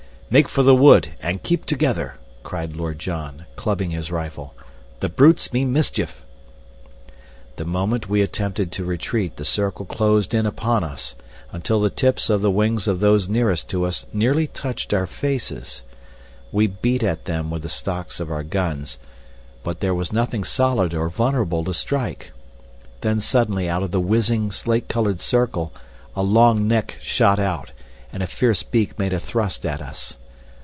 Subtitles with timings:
[0.33, 4.55] "Make for the wood and keep together," cried Lord John, clubbing his rifle.
[5.01, 6.23] "The brutes mean mischief."
[7.57, 11.15] The moment we attempted to retreat the circle closed in upon us,
[11.51, 15.81] until the tips of the wings of those nearest to us nearly touched our faces.
[16.49, 18.99] We beat at them with the stocks of our guns,
[19.65, 22.31] but there was nothing solid or vulnerable to strike.
[23.01, 25.73] Then suddenly out of the whizzing, slate colored circle
[26.15, 27.71] a long neck shot out,
[28.13, 30.15] and a fierce beak made a thrust at us.